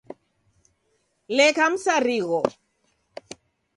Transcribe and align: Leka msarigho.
Leka 1.35 1.65
msarigho. 1.73 2.41